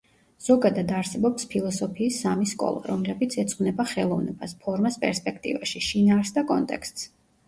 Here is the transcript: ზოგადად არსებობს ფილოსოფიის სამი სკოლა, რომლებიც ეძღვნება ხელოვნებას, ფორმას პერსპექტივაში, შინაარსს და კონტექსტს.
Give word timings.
ზოგადად 0.43 0.91
არსებობს 0.99 1.43
ფილოსოფიის 1.49 2.15
სამი 2.23 2.47
სკოლა, 2.51 2.81
რომლებიც 2.91 3.35
ეძღვნება 3.43 3.85
ხელოვნებას, 3.91 4.55
ფორმას 4.63 4.97
პერსპექტივაში, 5.05 5.83
შინაარსს 5.89 6.35
და 6.39 6.45
კონტექსტს. 6.53 7.07